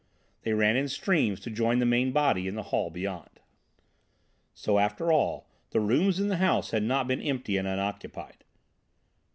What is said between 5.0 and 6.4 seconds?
all, the rooms in the